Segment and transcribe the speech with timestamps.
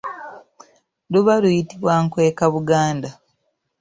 [1.11, 3.09] Luba luyitibwa nkwekabuganda.